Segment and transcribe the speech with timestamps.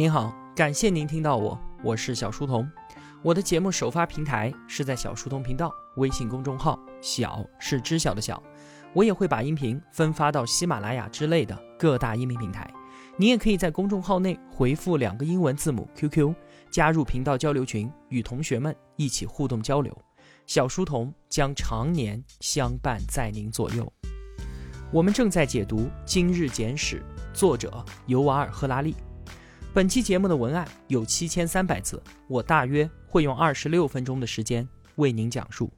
[0.00, 2.66] 您好，感谢您听到我，我是小书童。
[3.20, 8.42] 我的节目首发平台是在小书童频道微信公众号，小是知晓的小。
[8.94, 12.66] 我也会把音频分发到喜马拉雅之类的各大音频平台。
[13.18, 16.34] 你也可以在公众号内回复两个英文字母 QQ，
[16.70, 19.94] 加入频道交流群，与同学们一起互动交流。
[20.46, 23.92] 小书童将常年相伴在您左右。
[24.90, 27.04] 我们正在解读《今日简史》，
[27.34, 28.94] 作者尤瓦尔·赫拉利。
[29.72, 35.70] 本期节目的文案有七千三百字，我大约会用二十六分钟的时间为您讲述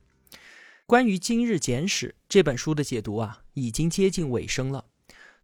[0.87, 4.87] 关于《今日简史》这本书的解读啊，已经接近尾声了。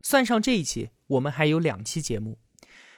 [0.00, 2.38] 算上这一期，我们还有两期节目。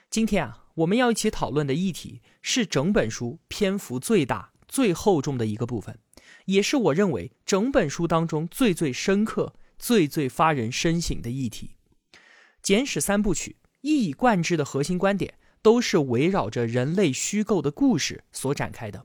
[0.08, 5.98] 今天啊，我们要一起讨论的议题是整本书篇幅最大、最厚重的一个部分，
[6.44, 11.74] 也是我认为整本书当中最最深刻、最最发人深省的议题。
[12.62, 15.34] 《简史》三部曲一以贯之的核心观点。
[15.62, 19.04] 都是围绕着人类虚构的故事所展开的，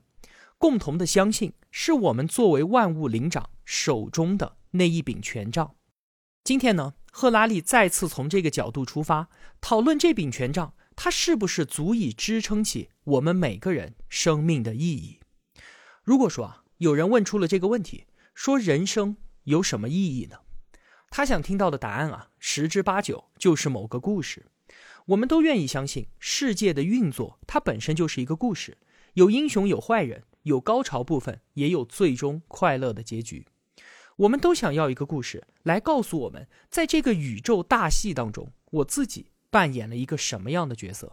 [0.56, 5.74] 共同的相信是我们作为万物灵长手中的那一柄权杖。
[6.42, 9.28] 今天呢，赫拉利再次从这个角度出发，
[9.60, 15.20] 讨论这柄权杖，它是不是足以支撑起我们每个人生命的意义？
[16.02, 20.38] 如果说啊，有人问出了这个问题，说人生有什么意义呢？
[21.10, 24.46] 他想听到的答案啊，十之八九就是某个故事。
[25.06, 28.76] 我们都愿意相信，世界的运作它本身就是一个故事，
[29.14, 33.46] 有英雄，有坏人，有高潮部分，也有最终快乐的结局。
[34.16, 41.12] 我们都想要一个故事来告诉我们，在这个宇宙大戏当中，我自己扮演了一个什么样的角色。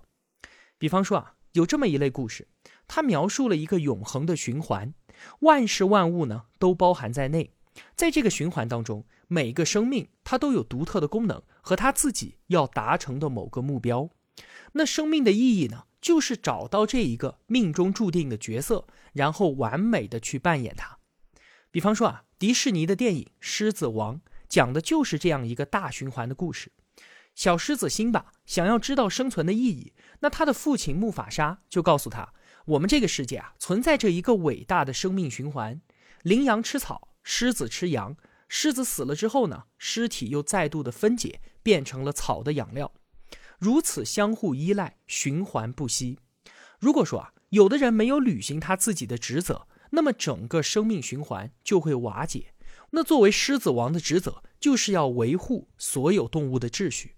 [0.80, 2.48] 比方说啊，有这么一类故事，
[2.88, 4.96] 它描述了一个永恒的循环，
[5.42, 7.52] 万事万物呢都包含在内，
[7.96, 9.06] 在这个循环当中。
[9.30, 14.10] 每个生命它都有独特的功能和他自己要达成的某个目标。
[14.74, 21.00] 那生命的意义呢，就是找到这一个命中注定的角色，然后完美的去扮演它。
[21.72, 24.16] 比方说啊，迪士尼的电影《狮子王》
[24.50, 26.72] 讲的就是这样一个大循环的故事。
[27.34, 32.34] 小狮子辛巴想要知道生存的意义，那他的父亲木法沙就告诉他：
[32.66, 35.82] 我们这个世界啊，存在着一个伟大的生命循环，
[36.22, 38.16] 羚羊吃草，狮子吃羊。
[38.48, 42.92] 狮子死了之后呢，尸体又再度的分解，变成了草的养料，
[43.58, 46.20] 如此相互依赖，循环不息。
[46.80, 52.54] 如果说啊，有的人没有履行他自己的职责，那么整个生命循环就会瓦解。
[52.92, 57.16] 那作为狮子王的职责，就是要维护所有动物的秩序。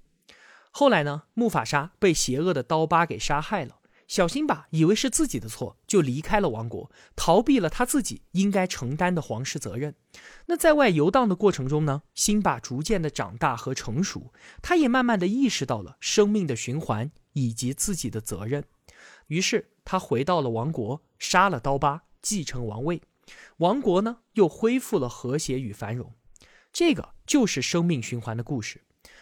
[0.72, 3.80] 后来呢，木法沙被邪恶的刀疤给杀害了。
[4.08, 9.96] 小辛巴以为是自己的错，就离开了王国，逃避了他自己应该承担的皇室责任。
[10.46, 18.64] 那在外游荡的过程中呢，辛巴逐渐的长大和成熟，他也慢慢的意识到了生命的循环以及自己的责任。
[19.28, 23.02] 于是他回到了王国，杀了刀疤，继承王位，
[23.58, 26.14] 王国呢又恢复了和谐与繁荣。
[26.72, 28.82] 这个就是生命循环的故事。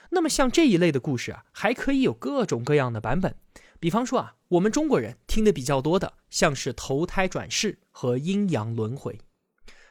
[0.10, 3.36] 那么像这一类的故事啊，还可以有各种各样的版本。
[3.84, 9.20] 比方说啊，我们中国人听的比较多的，像是投胎转世和阴阳轮回，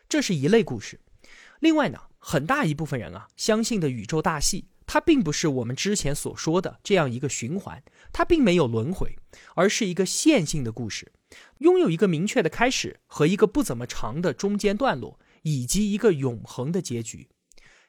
[0.08, 0.98] 这是一类故事。
[1.60, 7.82] 另外呢，很大一部分人啊，相信的宇宙大戏，它并不是我们之前所说的这样一个循环，
[8.14, 9.14] 它并没有轮回，
[9.56, 11.12] 而是一个线性的故事，
[11.58, 17.28] 拥有一个明确的开始和一个不怎么长的中间段落，以及一个永恒的结局。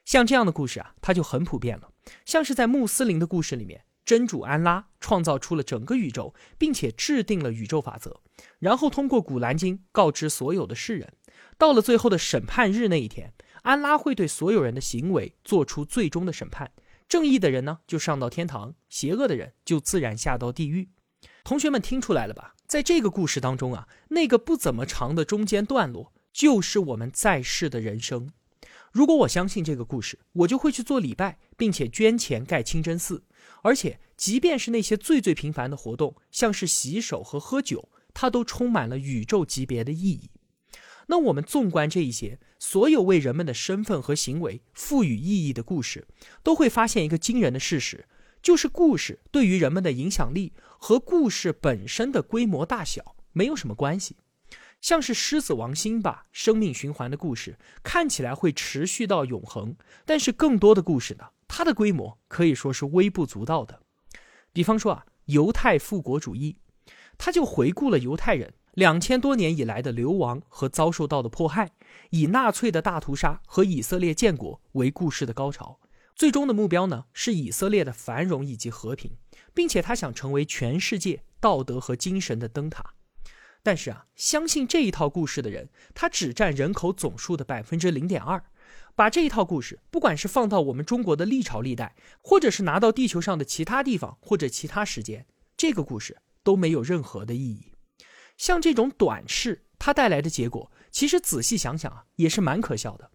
[0.04, 1.88] 像这样的故事啊，它就很普遍了，
[2.26, 3.86] 像是在穆斯林的故事里面。
[4.04, 8.20] 真主安拉创造出了整个宇宙，并且制定了宇宙法则，
[8.58, 11.14] 然后通过古兰经告知所有的世人，
[11.56, 13.32] 到了最后的审判日那一天，
[13.62, 16.72] 安拉会对所有人的行为做出最终的审判。
[17.08, 20.88] 正义的人呢，就上到天堂；邪恶的人就自然下到地狱。
[21.42, 22.54] 同学们听出来了吧？
[22.66, 28.30] 在这个故事当中啊，那个不怎么长的中间段落，就是我们在世的人生。
[28.90, 33.24] 如果我相信这个故事，我就会去做礼拜，并且捐钱盖清真寺。
[33.64, 40.30] 而且，即便是那些最最平凡的活动，像是洗手和喝酒，它都充满了宇宙级别的意义。
[41.06, 46.06] 那我们纵观这一些所有为人们的身份和行为赋予意义的故事，
[46.42, 48.06] 都会发现一个惊人的事实，
[48.42, 54.16] 就是故事对于人们的影响力和故事本身的规模大小没有什么关系。
[54.82, 59.74] 像是狮子王星吧，生命循环的故事看起来会持续到永恒，
[60.04, 63.80] 但是更多的故事呢，它的规模可以说是微不足道的。
[64.52, 66.56] 比方说啊，犹太复国主义，
[67.16, 71.70] 他就回顾了犹太人两千多年以来的流亡和遭受到的迫害，
[72.10, 75.78] 以纳粹的大屠杀和以色列建国为故事的高潮。
[76.16, 79.12] 最终的目标呢是以色列的繁荣以及和平，
[79.54, 82.94] 并且他想成为全世界道德和精神的灯塔。
[83.62, 88.42] 但是啊，相信这一套故事的人，他只占人口总数的百分之零点二。
[88.94, 95.26] 把这一套故事，不管是放到我们中国的历朝历代，或者是拿到地球上的其他地方或者其他时间，
[95.56, 97.72] 这个故事都没有任何的意义。
[98.36, 103.10] 像这种短视，它带来的结果，其实仔细想想啊，也是蛮可笑的。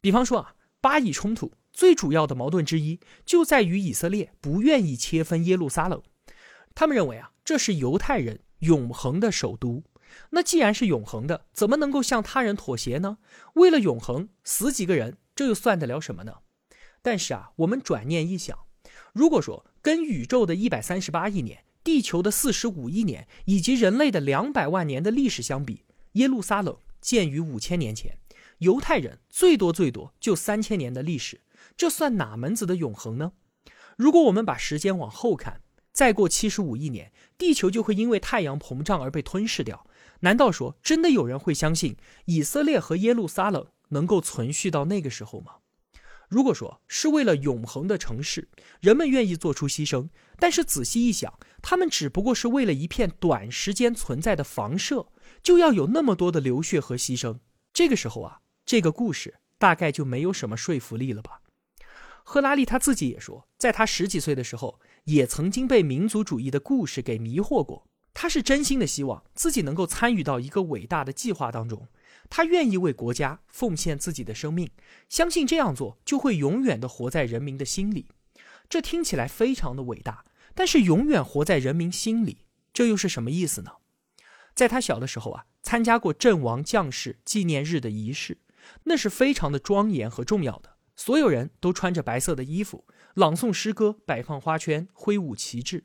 [0.00, 6.02] 比方说啊，巴以冲突最主要的矛盾之一，就在于以色列不愿意切分耶路撒冷，
[6.74, 9.82] 他们认为啊，这是犹太人永恒的首都。
[10.30, 13.18] 那既然是永恒的，怎么能够向他人妥协呢？
[13.54, 16.38] 为了永恒，死几个人，这又算得了什么呢？
[17.02, 18.58] 但是啊，我们转念一想，
[19.12, 28.18] 如果说跟宇宙的一百三十八亿年、地球的四十五亿年以及人类的两百万年的历史相比，耶路撒冷建于五千年前，
[28.58, 31.40] 犹太人最多最多就三千年的历史，
[31.76, 33.32] 这算哪门子的永恒呢？
[33.96, 35.62] 如果我们把时间往后看，
[35.92, 39.86] 再过七十五亿年，地球就会因为太阳膨胀而被吞噬掉。
[40.20, 45.56] 难道说真的有人会相信以色列和耶路撒冷能够存续到那个时候吗？
[46.28, 48.48] 如果说是为了永恒的城市，
[48.80, 51.32] 人们愿意做出牺牲，但是仔细一想，
[51.62, 55.08] 他们只不过是为了一片短时间存在的房舍，
[55.42, 57.38] 就要有那么多的流血和牺牲。
[57.72, 61.40] 这个时候啊，这个故事大概就没有什么说服力了吧？
[62.24, 67.86] 赫拉利他自己也说，在他十几岁的时候，也曾经被民族主义的故事给迷惑过。
[68.20, 71.86] 他是真心的希望自己能够参与到一个伟大的计划当中，
[72.28, 74.72] 他愿意为国家奉献自己的生命，
[75.08, 78.08] 相信这样做就会永远的活在人民的心里。
[78.68, 82.38] 这听起来非常的伟大，但是永远活在人民心里，
[82.72, 83.70] 这又是什么意思呢？
[84.52, 88.38] 在他小的时候啊，参加过阵亡将士纪念日的仪式，
[88.82, 92.84] 那是非常的庄严和重要的，所有人都穿着白色的衣服，
[93.14, 95.84] 朗诵诗歌，摆放花圈，挥舞旗帜。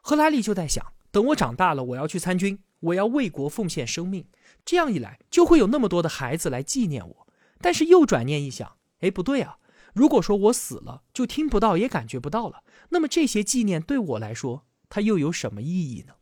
[0.00, 0.94] 赫拉利就在想。
[1.12, 4.26] 等我长大了，我要去参军，我要为国奉献生命。
[4.64, 7.28] 这样一来，就会有那么多的孩子来纪念我。
[7.60, 9.58] 但是又转念一想，哎，不对啊！
[9.92, 16.14] 如果说我死了，就听不到也感觉不到了，那么这些纪念对我来说，它又有什么意义呢？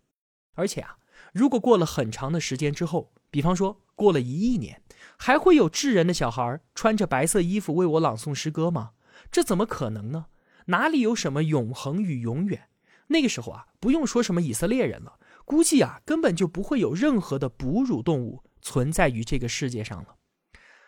[0.54, 0.96] 而且啊，
[1.32, 4.82] 如果过了很长的时间之后，比方说过了一亿年，
[5.16, 8.90] 还会有智人的小孩穿着白色衣服为我朗诵诗歌吗？
[9.30, 10.26] 这怎么可能呢？
[10.66, 12.69] 哪里有什么永恒与永远？
[13.12, 20.14] 那个时候啊，不用说什么以色列人了，估计啊根本就不会有任何的哺乳动物存在于这个世界上了。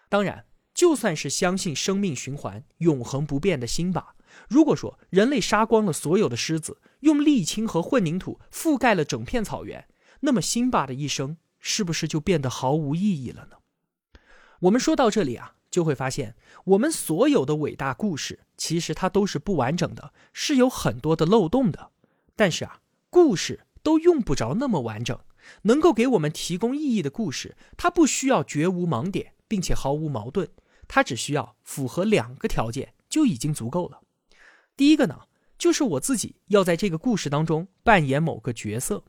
[0.08, 4.14] 当然，就算是相信生命循环、永恒不变的辛巴，
[4.48, 9.88] 如果说人类杀光了所有的狮子，用沥青和混凝土覆盖了整片草原，
[10.20, 13.56] 那么辛巴的一生是不是就变得毫无意义了呢？
[14.60, 16.36] 我们说到这里啊，就会发现
[16.66, 21.91] 我们所有的伟大故事，其实它都是不完整的，是有很多的漏洞的。
[22.42, 25.16] 但是啊，故事都用不着那么完整，
[25.62, 30.48] 能够给我们提供意义的故事，它不需要绝无盲点，并且毫无矛盾，
[30.88, 34.00] 它只需要符合两个条件就已经足够了。
[34.76, 35.20] 第一个呢，
[35.56, 39.04] 就是我自己要在这个故事当中扮演某个角色，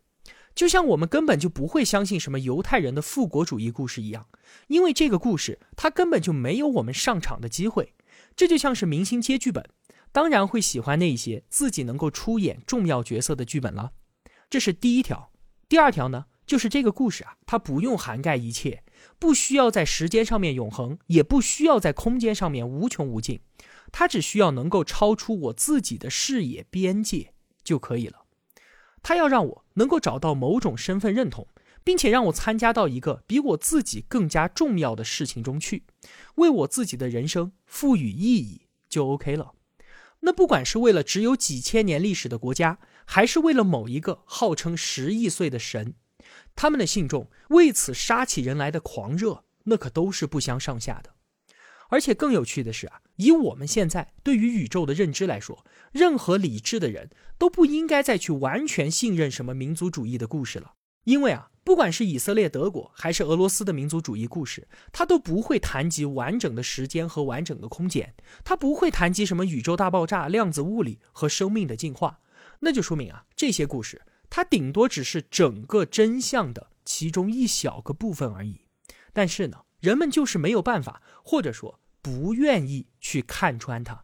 [0.53, 4.27] 就像我们根本就不会相信什么犹太人的复国主义故事一样，
[4.67, 7.95] 因为这个故事它根本就没有我们上场的机会。
[8.35, 9.67] 这就像是明星接剧本。
[10.13, 13.91] 当然会喜欢那些自己能够出演重要角色的剧本了，
[14.49, 15.31] 这是第一条。
[15.67, 18.83] 第二条呢，就是这个故事啊，它不用涵盖一切，
[19.17, 23.41] 不需要在时间上面永恒，也不需要在空间上面无穷无尽，
[23.91, 27.33] 它只需要能够超出我自己的视野边界
[27.63, 28.25] 就可以了。
[29.01, 31.47] 它要让我能够找到某种身份认同，
[31.83, 35.85] 并且让我参加到一个比我自己更加重要的事情中去，
[36.35, 39.53] 为我自己的人生赋予意义就 OK 了。
[40.25, 45.95] 那不管是为了只有几千年历史的国家，还是为了某一个号称十亿岁的神，
[46.55, 51.13] 他们的信众为此杀起人来的狂热，那可都是不相上下的。
[51.89, 61.49] 而且更有趣的是啊，以我们现在对于宇宙的认知来说，任何理智的人都不应该再去完全信任什么民族主义的故事了，因为啊。
[61.63, 72.19] 不管是以色列、德国，还是俄罗斯的民族主义故事，它都不会谈及完整的时间和完整的空间，它不会谈及什么宇宙大爆炸、量子物理和生命的进化。
[72.59, 78.61] 那就说明啊，这些故事它顶多只是整个真相的其中一小个部分而已。
[79.13, 84.03] 但是呢，人们就是没有办法，或者说不愿意去看穿它。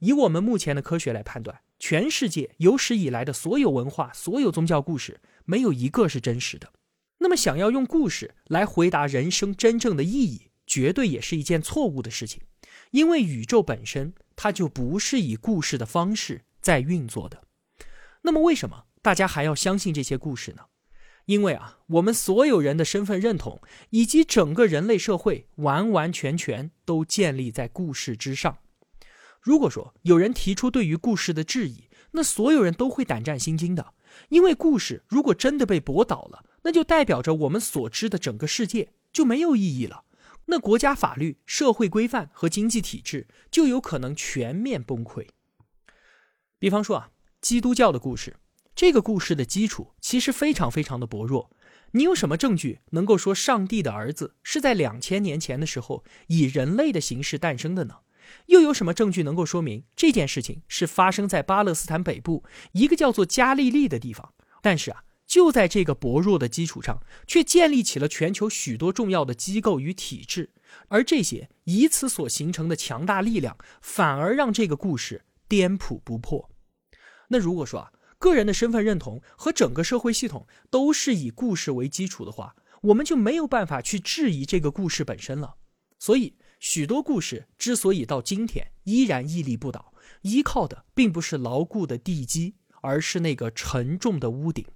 [0.00, 5.20] 以我们目前的科学来判断，全世界有史以来的所有文化、所有宗教故事。
[5.46, 6.70] 没有一个是真实的，
[7.18, 12.42] 那么想要用故事来回答人生真正的意义，绝对也是一件错误的事情。
[12.90, 17.42] 因为宇宙本身它就不是以故事的方式在运作的。
[18.22, 20.64] 那么为什么大家还要相信这些故事呢？
[21.26, 23.60] 因为啊，我们所有人的身份认同
[23.90, 28.58] 以及整个人类社会完完全全都建立在故事之上。
[29.40, 33.94] 如果说有人提出对于故事的质疑，那所有人都会胆战心惊的。
[34.28, 40.04] 因为故事如果真的被驳倒了，那就代表着我们所知的整个世界就没有意义了。
[40.46, 45.26] 那国家法律、社会规范和经济体制就有可能全面崩溃。
[46.58, 48.36] 比方说啊，基督教的故事。
[48.74, 51.50] 这个故事的基础其实非常非常的薄弱。
[51.92, 58.00] 你有什么证据能够说上帝的儿子是在两千年前的时候以人类的形式诞生的呢？
[58.46, 64.34] 又有什么证据能够说明这件事情是发生在巴勒斯坦北部一个叫做加利利的地方？
[64.62, 70.50] 但是啊，就在这个薄弱的基础上，却建立起了全球许多重要的机构与体制，
[70.88, 76.50] 而这些以此所形成的强大力量，反而让这个故事颠扑不破。
[77.28, 77.92] 那如果说啊？
[78.18, 85.56] 个人的身份认同和整个社会系统都是以故事为基础的话，我们就没有办法去质疑这个故事本身了。
[85.98, 94.66] 所以，许多故事之所以到今天依然屹立不倒，依靠的并不是牢固的地基，而是那个沉重的屋顶。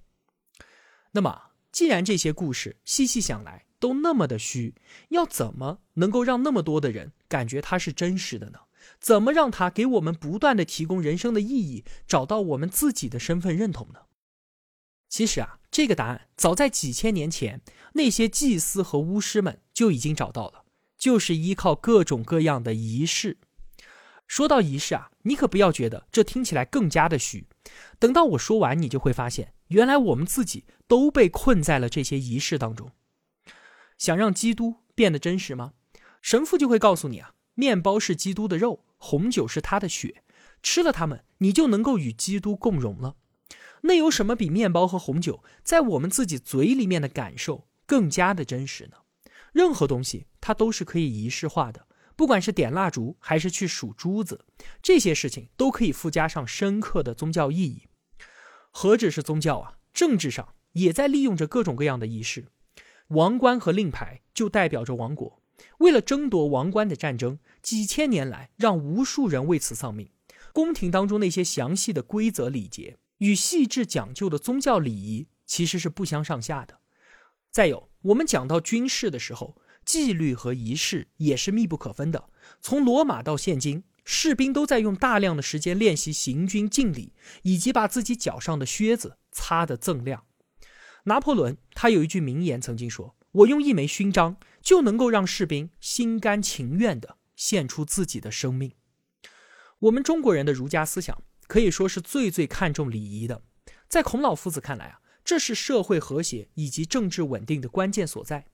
[1.11, 4.75] 那么，既然这些故事细细想来都那么的虚，
[5.09, 8.59] 要怎么能够让那么多的人感觉它是真实的呢？
[8.99, 14.01] 怎么让它给我们不断的提供人生的意义，找到我们自己的身份认同呢？
[15.09, 17.61] 其实啊，这个答案早在几千年前，
[17.93, 20.60] 那些祭司和巫师们就已经找到了，
[21.01, 23.39] 就是依靠各种各样的仪式。
[24.27, 27.47] 说到仪式啊，你可不要觉得这听起来更加的虚。
[27.97, 32.91] 等到我说完，你就会发现，原来我们自己都被困在了这些仪式当中。
[33.97, 35.73] 想让基督变得真实吗？
[36.21, 37.33] 神父就会告诉你啊。
[37.55, 40.23] 面包是基督的肉，红酒是他的血，
[40.61, 43.15] 吃了它们，你就能够与基督共荣了。
[43.81, 48.97] 那有什么比面包和红酒在我们自己嘴里面的感受更加的真实呢？
[49.51, 54.45] 任何东西它都是可以仪式化的，不管是点蜡烛还是去数珠子，
[54.81, 57.87] 这些事情都可以附加上深刻的宗教意义。
[58.71, 62.47] 何止是宗教啊，政治上也在利用着各种各样的仪式。
[63.09, 65.41] 王冠和令牌就代表着王国。
[65.79, 70.09] 为了争夺王冠的战争，几千年来让无数人为此丧命。
[70.53, 76.79] 宫廷当中那些详细的规则礼节与细致讲究的宗教礼仪，其实是不相上下的。
[77.51, 82.29] 再有，我们讲到军事的时候，纪律和仪式也是密不可分的。
[82.59, 90.25] 从罗马到现今，士兵都在用大量的时间练习行军敬礼，以及把自己脚上的靴子擦得锃亮。
[91.05, 93.15] 拿破仑他有一句名言，曾经说。
[93.33, 98.73] 我用一枚勋章就能够让士兵心甘情愿地献出自己的生命。
[99.79, 103.41] 我们中国人的儒家思想可以说是最最看重礼仪的，
[103.87, 108.45] 在孔老夫子看来啊，这是社会和谐以及政治稳定的关键所在。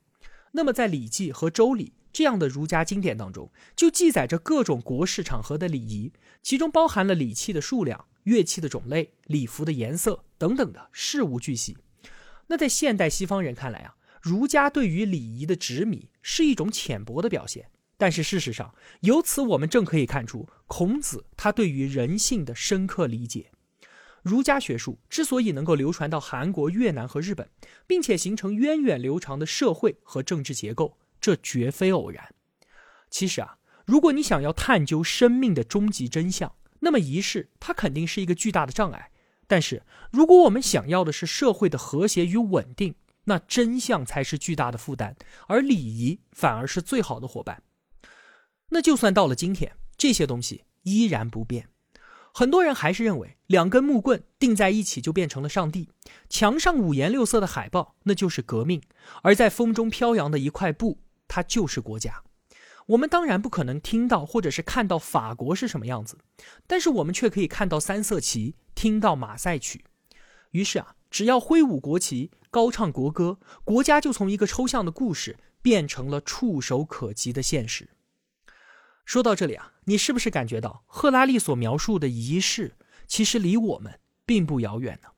[0.51, 11.77] 那么在《礼记》和《周礼》这样的儒家经典当中，就记载着各种国事场合的礼仪，其中包含了礼器的数量、乐器的种类、礼服的颜色等等的事无巨细。
[12.47, 13.95] 那在现代西方人看来啊。
[14.19, 23.51] 儒家对于礼仪的执迷是一种浅薄的表现，但是事实上，由此我们正可以看出孔子他对于人性的深刻理解。
[24.27, 27.49] 儒家学术之所以能够流传到韩国、越南和日本，
[27.87, 32.35] 并且形成源远流长的社会和政治结构，这绝非偶然。
[33.09, 39.11] 其实啊，如果你想要探究生命的终极真相，那么仪式它肯定是一个巨大的障碍。
[39.47, 45.15] 但是，如果我们想要的是社会的和谐与稳定，那真相才是巨大的负担，
[45.47, 47.63] 而礼仪反而是最好的伙伴。
[48.69, 51.69] 那就算到了今天，这些东西依然不变。
[52.37, 55.89] 很多人还是认为两根木棍钉在一起就变成了上帝，
[56.29, 58.79] 墙上五颜六色的海报那就是革命，
[59.23, 62.21] 而在风中飘扬的一块布，它就是国家。
[62.89, 66.19] 我们当然不可能听到或者是看到法国是什么样子，
[66.67, 69.83] 但是我们却可以看到三色旗，听到马赛曲。
[70.51, 70.93] 于是啊。
[71.09, 77.89] 只要挥舞国旗、高唱国歌，国家就从一个抽象的故事变成了触手可及的现实。
[79.05, 82.75] 说到这里啊，你是不是感觉到赫拉利所描述的仪式
[83.07, 85.09] 其实离我们并不遥远呢？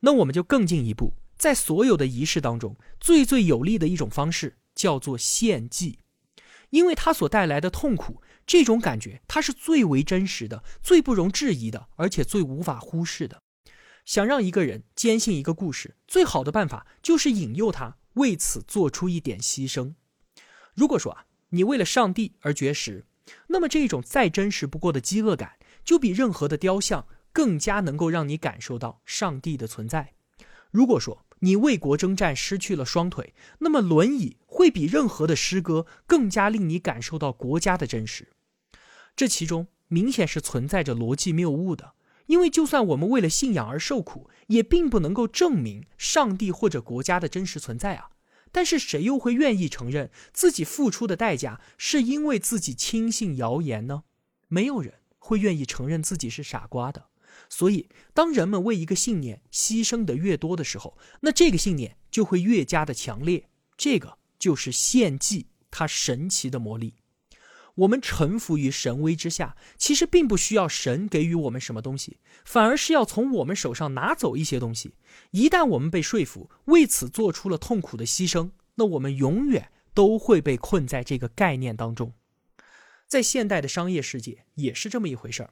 [0.00, 5.98] 那我们就更进一步，在所有的仪式当中，最最有力的一种方式叫做献祭，
[6.70, 13.42] 因为它所带来的痛苦，这种感觉它是最为真实的、最不容置疑的，而且最无法忽视的。
[14.04, 19.94] 想让一个人坚信一个故事，最好的办法就是引诱他为此做出一点牺牲。
[20.74, 23.04] 如果说啊，你为了上帝而绝食，
[23.48, 25.52] 那么这种再真实不过的饥饿感，
[25.84, 30.14] 就比任何的雕像更加能够让你感受到上帝的存在。
[30.70, 38.28] 如果说你为国征战失去了双腿，那么轮椅会比任何的诗歌更加令你感受到国家的真实。
[39.14, 41.92] 这其中明显是存在着逻辑谬误的，
[42.26, 48.10] 因为就算我们为了信仰而受苦，也并不能够证明上帝或者国家的真实存在啊。
[48.52, 54.04] 但是谁又会愿意承认自己付出的代价是因为自己轻信谣言呢？
[54.48, 57.06] 没有人会愿意承认自己是傻瓜的。
[57.48, 63.48] 所以，当人们为一个信念牺牲的越多的时候，那这个信念就会越加的强烈。
[63.76, 66.94] 这个就是献祭它神奇的魔力。
[67.76, 74.94] 我们臣服于神威之下，其实并不需要神给予我们什么东西，反而是要从我们手上拿走一些东西。
[75.30, 82.12] 一旦我们被说服，为此做出了痛苦的牺牲，那我们永远都会被困在这个概念当中。
[83.06, 85.50] 在现代的商业世界，也是这么一回事儿。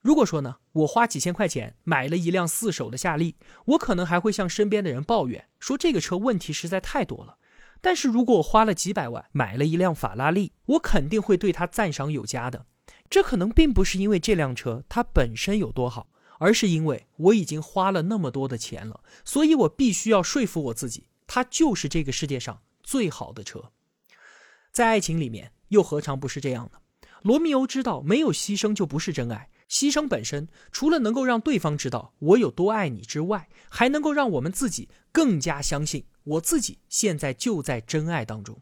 [0.00, 7.38] 如果说呢，我花几千块钱买了一辆四手的夏利，我可能还会向身边的人抱怨说这个车问题实在太多了。
[7.84, 12.64] 但是如果我花了几百万买了一辆法拉利，我肯定会对它赞赏有加的。
[13.10, 23.70] 这可能并不是因为这辆车它本身有多好，而是因为我已经花了那么多的钱了，所以我必须要说服我自己，它就是这个世界上最好的车。
[24.72, 26.78] 在爱情里面，又何尝不是这样呢？
[27.20, 29.50] 罗密欧知道没有牺牲就不是真爱。
[29.68, 38.60] 牺牲本身，除了能够让对方知道我有多爱你之外，还能够让我们自己更加相信我自己现在就在真爱当中。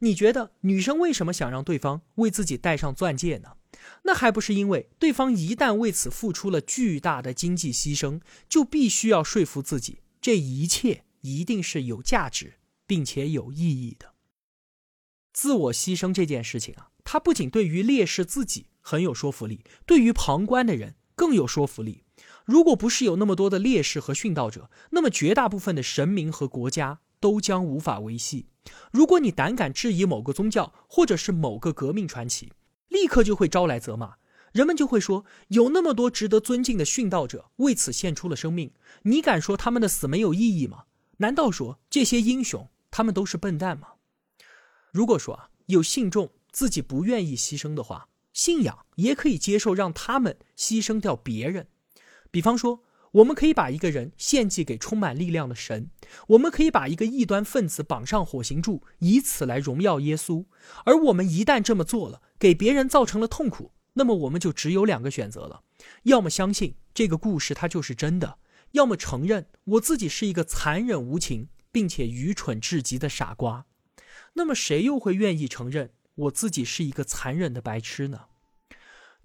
[0.00, 3.56] 你觉得女生为什么想让对方为自己戴上钻戒呢？
[4.04, 12.54] 那还不是因为对方一旦为此付出了巨大的经济牺牲，就必须要说服自己这一切一定是有价值
[12.86, 14.14] 并且有意义的。
[15.32, 18.66] 自我牺牲这件事情啊，它不仅对于烈士自己。
[18.86, 22.03] 很有说服力，对于旁观的人更有说服力。
[22.44, 28.46] 如果不是有那么多的烈士和殉道者，那么绝大部分的神明和国家都将无法维系。
[28.92, 32.52] 如果你胆敢质疑某个宗教或者是某个革命传奇，
[32.88, 34.16] 立刻就会招来责骂。
[34.52, 40.84] 人们就会说，有那么多值得尊敬的殉道者为此献出了生命，你敢说他们的死没有意义吗？
[41.16, 43.88] 难道说这些英雄他们都是笨蛋吗？
[44.92, 48.08] 如果说啊，有信众自己不愿意牺牲的话。
[48.32, 51.68] 信仰也可以接受让他们牺牲掉别人，
[52.34, 55.88] 比方说，我们可以把一个人献祭给充满力量的神，
[56.30, 60.44] 我们可以把一个异端分子绑上火刑柱，以此来荣耀耶稣。
[60.84, 65.62] 而我们一旦这么做了，给别人造成了痛苦，那么我们就只有两个选择了：
[66.02, 68.38] 要么相信这个故事它就是真的，
[68.72, 73.66] 要么承认我自己是一个残忍无情并且愚蠢至极的傻瓜。
[74.32, 75.92] 那么谁又会愿意承认？
[76.16, 78.22] 我自己是一个残忍的白痴呢。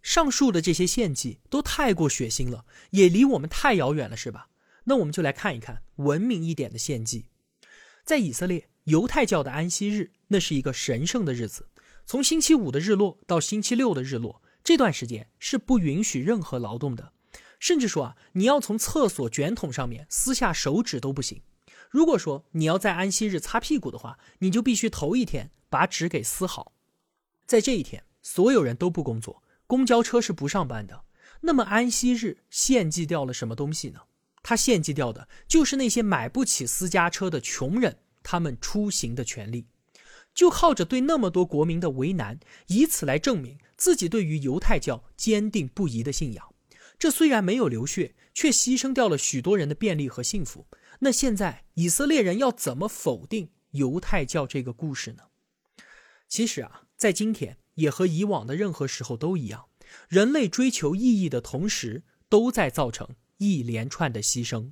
[0.01, 4.49] 上述的这些献祭都太过血腥了，也离我们太遥远了，是吧？
[4.85, 7.25] 那我们就来看一看文明一点的献祭。
[8.03, 11.67] 在以色列犹太教的安息日，那是一个神圣的日子。
[12.05, 17.13] 从星期五的日落到星期六的日落，这段时间是不允许任何劳动的，
[17.59, 21.43] 甚至说啊，你要从厕所卷筒上面撕下手指都不行。
[21.91, 26.71] 如果说你要在安息日擦屁股的话，你就必须头一天把纸给撕好。
[27.45, 31.03] 在这一天，所有人都不工作，公交车是不上班的。
[31.41, 33.99] 那么安息日献祭掉了什么东西呢？
[34.41, 39.67] 他献祭掉的就是那些买不起私家车的穷人，他们出行的权利，
[40.33, 46.55] 就靠着对那么多国民的为难，以此来证明自己对于犹太教坚定不移的信仰。
[46.97, 50.65] 这虽然没有流血，却牺牲掉了许多人的便利和幸福。
[51.01, 55.25] 那现在以色列人要怎么否定犹太教这个故事呢？
[56.27, 56.85] 其实啊。
[56.99, 59.65] 在今天，也和以往的任何时候都一样，
[60.07, 64.71] 人类追求意义的同时，都在造成一连串的牺牲。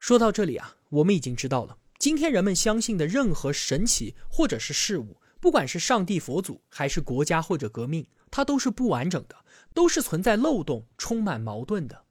[0.00, 12.04] 说到这里啊，我们已经知道了，今天人们相信的任何神奇或者是事物，不管是上帝、佛祖，还是国家或者革命，它都是不完整的，都是存在漏洞、充满矛盾的。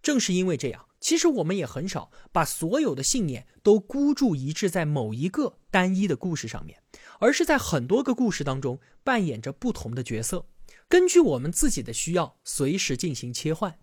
[0.00, 6.83] 正是因为这样，其实我们也很少把所有的信念都孤注一掷在某一个单一的故事上面。
[7.18, 10.46] 而是在很多个故事当中扮演着不同的角色，
[10.88, 13.78] 根据我们自己的需要随时进行切换。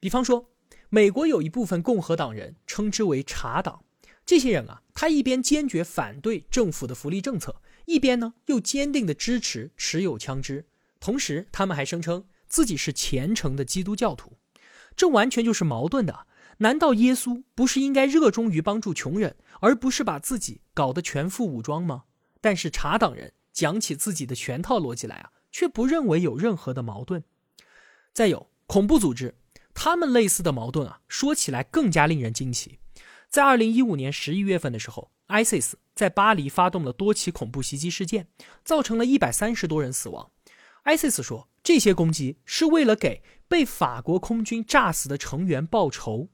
[0.00, 0.50] 比方说，
[0.88, 3.84] 美国有一部分共和党人称之为“茶党”，
[4.26, 10.66] 这些人啊，他一边坚决反对政府的福利政策，一边呢又坚定的支持持有枪支，
[11.00, 14.38] 同时他们还声称自己是虔诚的基督教徒，
[14.94, 16.26] 这完全就是矛盾的。
[16.58, 22.04] 难道耶稣不是应该热衷于帮助穷人，而不是把自己搞得全副武装吗？
[22.44, 27.24] 但是茶党人讲起自己的全套逻辑来啊，却不认为有任何的矛盾。
[28.12, 29.34] 再有恐怖组织，
[29.72, 32.78] 他们类似的矛盾啊，说起来更加令人惊奇。
[33.30, 38.28] 在二零一五年十一月份的时候，ISIS 在巴黎发动了多起恐怖袭击事件，
[38.62, 40.30] 造成了一百三十多人死亡。
[40.84, 46.28] ISIS 说，这些攻击是为了给被法国空军炸死的成员报仇。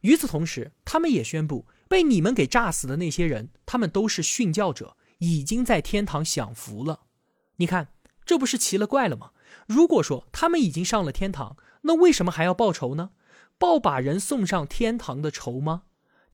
[0.00, 7.02] 与此同时，他们也宣布，被你们给炸死的那些人，他们都是殉教者，已经在天堂享福了。
[7.56, 7.92] 你看，
[8.26, 9.30] 这不是奇了怪了吗？
[9.68, 13.10] 如果说他们已经上了天堂，那为什么还要报仇呢？
[13.56, 15.84] 报把人送上天堂的仇吗？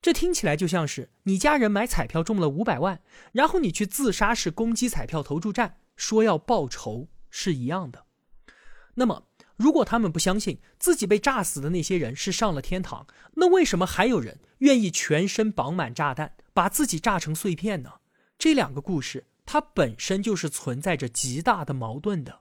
[0.00, 8.06] 这听起来就像是你家人买彩票中了五百万，然后你去自杀式攻击彩票投注站，说要报仇是一样的。
[8.94, 9.24] 那么，
[9.56, 17.96] 如果他们不相信自己被炸死的那些人是上了天堂，那为什么还有人愿意全身绑满炸弹，把自己炸成碎片呢？
[18.38, 22.40] 这两个故事它本身就是存在着极大的矛盾的。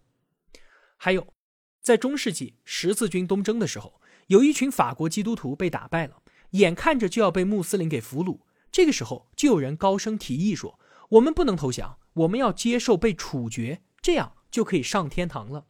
[0.95, 1.33] 还有，
[1.81, 6.21] 在中世纪十字军东征的时候，有一群法国基督徒被打败了。
[6.51, 8.39] 眼看着就要被穆斯林给俘虏，
[8.71, 10.79] 这个时候就有人高声提议说
[11.11, 15.65] ：“我们不能投降，我们要接受被处决，这样就可以上天堂了。”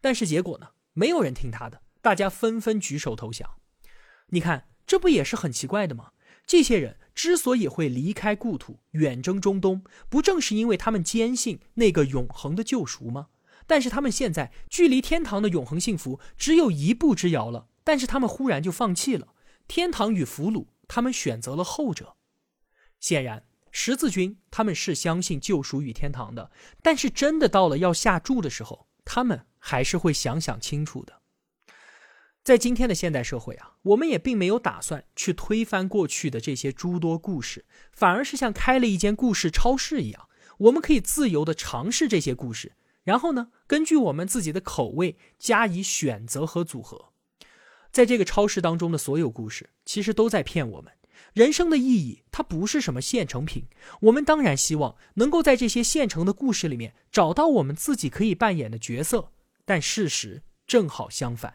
[0.00, 0.68] 但是结果呢？
[0.92, 3.58] 没有人听他的，大家纷纷举手投降。
[4.28, 6.12] 你看，这不也是很奇怪的吗？
[6.46, 13.28] 这些人之所以会离开故土，远征中东，不正是因为他们坚信那个永恒的救赎吗？
[13.66, 19.28] 但是他们现在距离天堂的永恒幸福只有一步之遥了，但是他们忽然就放弃了。
[19.66, 22.16] 天堂与俘虏，他们选择了后者。
[23.00, 26.50] 显然，十字军他们是相信救赎与天堂的，
[26.82, 31.22] 但是真的到了要下注的时候，他们还是会想想清楚的。
[32.44, 40.28] 在今天的现代社会啊，我们也并没有打算去推翻过去的这些诸多故事，反而是像开了一间故事超市一样，
[40.58, 47.12] 我们可以自由的尝试这些故事，然后呢，根据我们自己的口味加以选择和组合。
[47.90, 50.92] 在这个超市当中的所有故事，其实都在骗我们。
[51.32, 53.64] 人生的意义，它不是什么现成品。
[54.02, 59.30] 我们当然希望能够在这些现成的故事里面找到我们自己可以扮演的角色，
[59.64, 61.54] 但事实正好相反，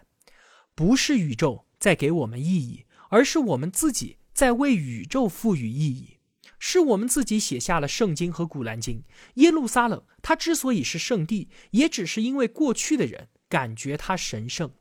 [0.80, 6.20] 不是宇宙在给我们意义，而是我们自己在为宇宙赋予意义。
[6.58, 9.04] 是我们自己写下了圣经和古兰经。
[9.34, 14.72] 耶路撒冷，它之所以是圣地，也只是因为过去的人感觉它神圣。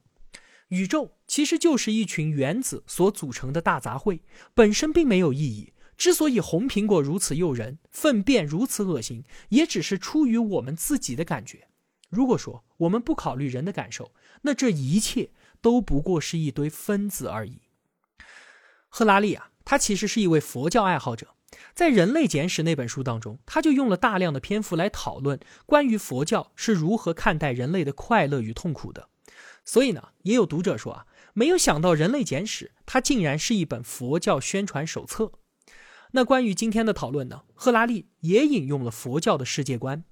[0.69, 4.21] 宇宙其实就是一群原子所组成的大杂烩，
[4.55, 5.73] 本身并没有意义。
[5.97, 11.67] 之所以红苹果如此诱人，粪便如此恶心，也只是出于我们自己的感觉。
[12.09, 17.61] 如果说我们不考虑人的感受，那这一切都不过是一堆分子而已。
[18.89, 21.35] 赫拉利啊，他其实是一位佛教爱好者，
[21.75, 29.09] 在《人类简史》那本书当中，他就用了大量的篇幅来讨论关于佛教是如何看待人类的快乐与痛苦的。
[29.65, 35.33] 所以呢，也有读者说啊，没有想到《人类简史》它竟然是一本佛教宣传手册。
[36.13, 40.05] 那关于今天的讨论呢，赫拉利也引用了佛教的世界观。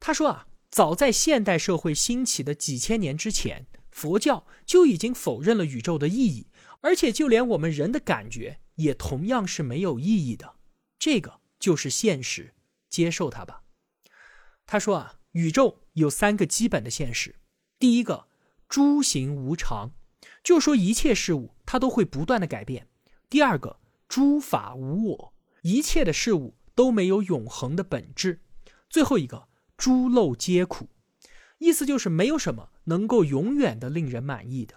[0.00, 6.48] 他说啊，早在现代社会兴起的几千年之前，佛教就已经否认了宇宙的意义，
[6.82, 10.56] 而且就连我们人的感觉也同样是没有意义的。
[10.98, 12.52] 这个就是现实，
[12.90, 13.62] 接受它吧。
[14.66, 17.36] 他说啊，宇宙有三个基本的现实，
[17.78, 18.28] 第一个。
[18.68, 19.92] 诸行无常，
[20.42, 22.88] 就说一切事物它都会不断的改变。
[23.30, 23.78] 第二个，
[24.08, 25.32] 诸法无我，
[25.62, 28.42] 一切的事物都没有永恒的本质。
[28.90, 30.88] 最后一个，诸漏皆苦，
[31.58, 34.74] 意思就是没有什么能够永远的令人满意的。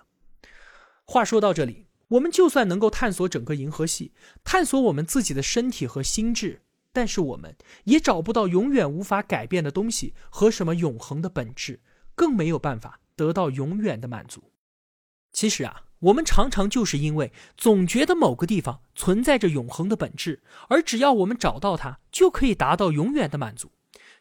[1.05, 6.61] 话说到这里，我们就算能够探索整个银河系，探索我们自己的身体和心智，
[6.93, 11.81] 但是我们也找不到永远无法改变的东西和什么永恒的本质，
[12.13, 12.99] 更没有办法。
[13.19, 14.53] 得到永远的满足。
[15.33, 23.73] 其实啊，我们常常就是因为总觉得某个地方存在着永恒的本质，而只要我们找到它，就可以达到永远的满足。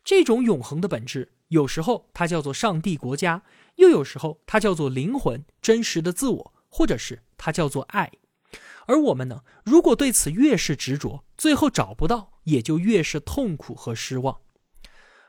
[0.03, 3.44] 这种永恒的本质，有时候它叫做上帝、国家，
[3.79, 8.12] 又有时候它叫做灵魂、真实的自我，或者是它叫做爱。
[8.87, 14.41] 而我们呢，如果对此越是执着，最后找不到，也就越是痛苦和失望。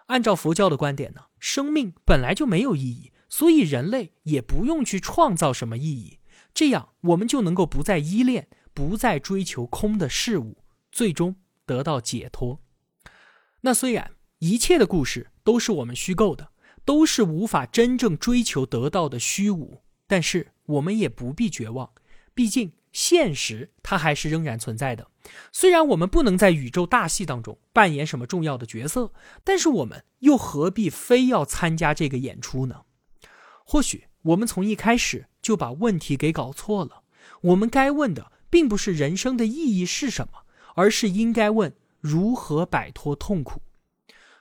[0.08, 3.12] 按照佛教的观点呢，生命本来就没有意义。
[3.32, 6.18] 所以人类也不用去创造什么意义，
[6.52, 11.36] 这样我们就能够不再依恋、不再追求空的事物，最终
[11.68, 12.60] 得到解脱。
[13.62, 16.52] 那虽然一切的故事都是我们虚构的，
[16.90, 21.92] 都是无法真正追求得到的虚无，但是我们也不必绝望，
[22.34, 25.06] 毕竟现实它还是仍然存在的。
[25.52, 32.82] 虽然我们不能在宇宙大戏当中扮演什么重要的角色，但是我们又何必非要参加这个演出呢？
[33.64, 37.04] 或许我们从一开始就把问题给搞错了。
[37.42, 40.40] 我们该问的并不是人生的意义是什么，
[40.74, 43.62] 而是应该问如何摆脱痛苦。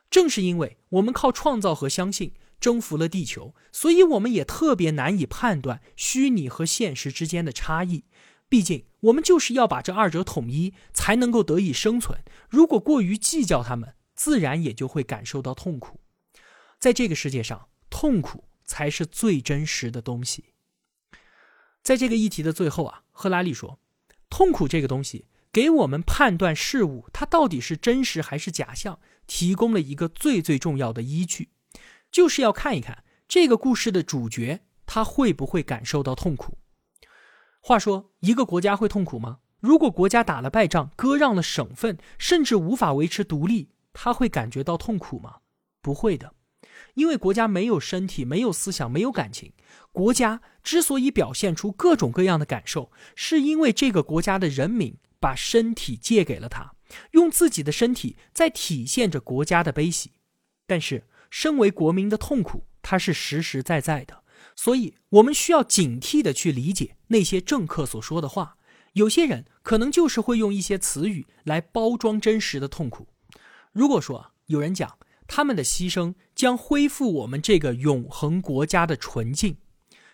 [0.08, 8.04] 正是因为我们靠创造和相信征服了地球，所以我们也特别难以判断虚拟和现实之间的差异。
[8.48, 12.20] 毕竟，我们就是要把这二者统一，才能够得以生存。
[12.48, 16.00] 如果过于计较他们，自然也就会感受到痛苦。
[16.78, 20.46] 在这个世界上，痛苦才是最真实的东西。
[21.82, 23.78] 在这个议题的最后啊，赫拉利说
[24.30, 31.50] ：“痛苦这个东西，给我们判断事物它到底是真实还是假象，提供了一个最最重要的依据，
[32.10, 36.58] 就是要看一看这个故事的主角他会不会感受到痛苦。”
[37.60, 39.38] 话说，一个国家会痛苦吗？
[39.60, 45.38] 如果国家打了败仗，割让了省份，甚至无法维持独立，他会感觉到痛苦吗？
[45.82, 46.32] 不会的，
[46.94, 49.52] 因为国家没有身体，没有思想，没有感情。
[49.90, 56.72] 国家之所以表现出各种各样的感受，是因为这个国家的人民把身体借给了他，
[57.12, 60.12] 用自己的身体在体现着国家的悲喜。
[60.66, 64.22] 但是，身为国民的痛苦，它是实实在在的。
[64.54, 68.56] 所以，我们需要警惕的去理解那些政客所说的话。
[68.94, 73.06] 有些人可能就是会用一些词语来包装真实的痛苦。
[73.70, 74.98] 如果说有人讲
[75.28, 79.58] 他们的牺牲将恢复我们这个永恒国家的纯净，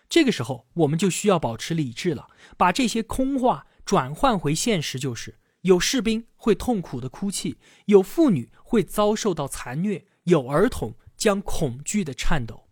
[0.07, 12.69] 这个时候我们就需要保持理智了，把这些空话转换回现实，就是有士兵会痛苦的哭泣，有妇女会遭受到残虐，有儿童将恐惧的颤抖。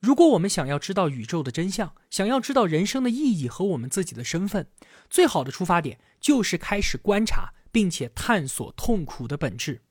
[0.00, 4.66] 如果我们想要知道宇宙的真相，想要知道人生的意义和我们自己的身份，
[5.10, 9.82] 最好的出发点就是开始观察并且探索痛苦的本质，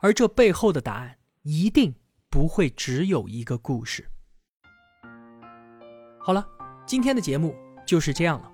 [0.00, 1.94] 而这背后的答案一定
[2.28, 4.10] 不会只有一个故事。
[6.20, 6.46] 好了，
[6.86, 8.53] 今天的节目就是这样了。